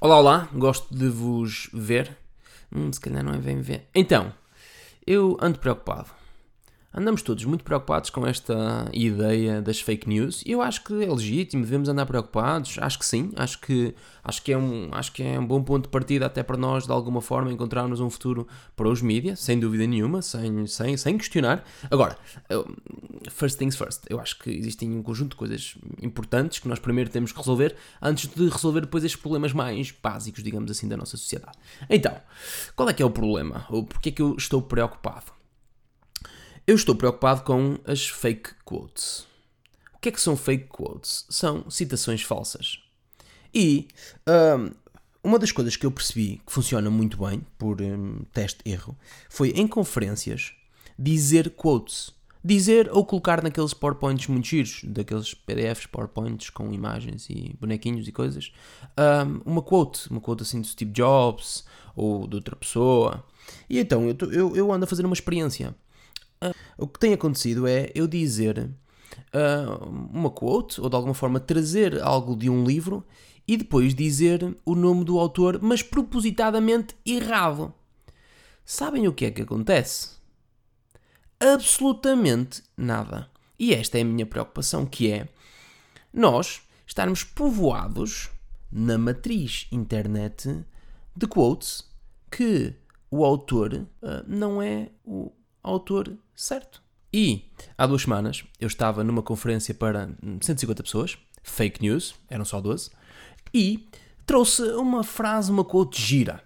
[0.00, 2.16] Olá, olá, gosto de vos ver.
[2.72, 3.88] Hum, se calhar não é bem ver.
[3.92, 4.32] Então,
[5.04, 6.17] eu ando preocupado.
[6.92, 11.06] Andamos todos muito preocupados com esta ideia das fake news e eu acho que é
[11.06, 12.78] legítimo, devemos andar preocupados.
[12.80, 13.94] Acho que sim, acho que,
[14.24, 16.86] acho que, é, um, acho que é um bom ponto de partida até para nós,
[16.86, 21.18] de alguma forma, encontrarmos um futuro para os mídias, sem dúvida nenhuma, sem, sem, sem
[21.18, 21.62] questionar.
[21.90, 22.16] Agora,
[23.30, 27.10] first things first, eu acho que existem um conjunto de coisas importantes que nós primeiro
[27.10, 31.18] temos que resolver antes de resolver depois estes problemas mais básicos, digamos assim, da nossa
[31.18, 31.58] sociedade.
[31.90, 32.16] Então,
[32.74, 33.66] qual é que é o problema?
[33.68, 35.37] Ou porquê é que eu estou preocupado?
[36.68, 39.20] Eu estou preocupado com as fake quotes.
[39.94, 41.24] O que é que são fake quotes?
[41.30, 42.78] São citações falsas.
[43.54, 43.88] E
[44.28, 44.70] um,
[45.24, 48.94] uma das coisas que eu percebi que funciona muito bem, por um, teste-erro,
[49.30, 50.52] foi em conferências
[50.98, 52.12] dizer quotes.
[52.44, 58.12] Dizer ou colocar naqueles PowerPoints muito giros, daqueles PDFs, PowerPoints com imagens e bonequinhos e
[58.12, 58.52] coisas,
[59.46, 61.64] um, uma quote, uma quote assim de Steve Jobs
[61.96, 63.24] ou de outra pessoa.
[63.70, 65.74] E então eu, eu, eu ando a fazer uma experiência
[66.76, 68.70] O que tem acontecido é eu dizer
[69.34, 73.04] uh, uma quote, ou de alguma forma trazer algo de um livro
[73.46, 77.72] e depois dizer o nome do autor, mas propositadamente errado.
[78.64, 80.18] Sabem o que é que acontece?
[81.40, 83.30] Absolutamente nada.
[83.58, 85.28] E esta é a minha preocupação, que é
[86.12, 88.30] nós estarmos povoados
[88.70, 90.64] na matriz internet
[91.16, 91.84] de quotes
[92.30, 92.74] que
[93.10, 96.82] o autor uh, não é o autor certo.
[97.12, 102.60] E há duas semanas eu estava numa conferência para 150 pessoas, fake news, eram só
[102.60, 102.90] 12,
[103.52, 103.88] e
[104.26, 106.42] trouxe uma frase, uma quote gira.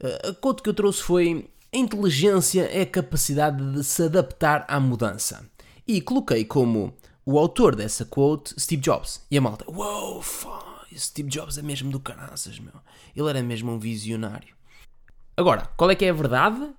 [0.00, 4.64] Eh, a quote que eu trouxe foi: A inteligência é a capacidade de se adaptar
[4.68, 5.48] à mudança.
[5.86, 6.94] E coloquei como
[7.24, 9.24] o autor dessa quote Steve Jobs.
[9.30, 10.22] E a malta: Uou, wow,
[10.96, 12.74] Steve Jobs é mesmo do caraças, meu.
[13.14, 14.54] Ele era mesmo um visionário.
[15.36, 16.70] Agora, qual é que é a verdade?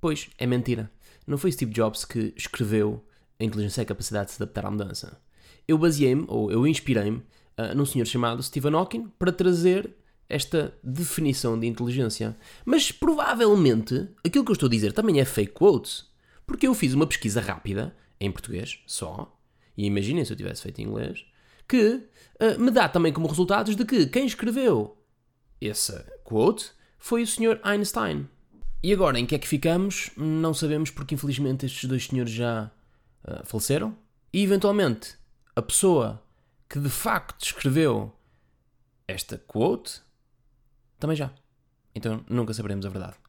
[0.00, 0.90] Pois, é mentira.
[1.26, 3.04] Não foi Steve Jobs que escreveu
[3.42, 5.20] a inteligência é a capacidade de se adaptar à mudança.
[5.66, 7.18] Eu baseei-me, ou eu inspirei-me,
[7.58, 9.94] uh, num senhor chamado Stephen Hawking para trazer
[10.28, 12.36] esta definição de inteligência.
[12.64, 16.06] Mas provavelmente aquilo que eu estou a dizer também é fake quotes,
[16.46, 19.36] porque eu fiz uma pesquisa rápida, em português só,
[19.76, 21.24] e imaginem se eu tivesse feito em inglês,
[21.68, 21.94] que
[22.40, 24.96] uh, me dá também como resultados de que quem escreveu
[25.60, 28.28] essa quote foi o senhor Einstein.
[28.82, 30.10] E agora, em que é que ficamos?
[30.16, 32.70] Não sabemos porque infelizmente estes dois senhores já
[33.24, 33.96] uh, faleceram.
[34.32, 35.16] E eventualmente,
[35.54, 36.22] a pessoa
[36.68, 38.12] que de facto escreveu
[39.06, 40.00] esta quote
[40.98, 41.30] também já.
[41.94, 43.21] Então nunca saberemos a verdade.